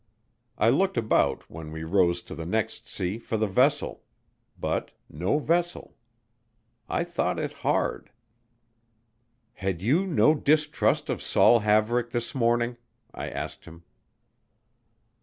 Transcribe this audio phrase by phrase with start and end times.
[0.57, 4.01] I looked about when we rose to the next sea for the vessel.
[4.59, 5.95] But no vessel.
[6.89, 8.09] I thought it hard.
[9.53, 12.77] "Had you no distrust of Saul Haverick this morning?"
[13.13, 13.83] I asked him.